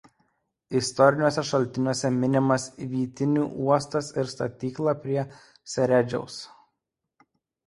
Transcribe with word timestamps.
Istoriniuose 0.77 1.43
šaltiniuose 1.49 2.09
minimas 2.15 2.65
vytinių 2.93 3.43
uostas 3.67 4.11
ir 4.23 4.33
statykla 4.33 4.95
prie 5.05 5.27
Seredžiaus. 5.77 6.41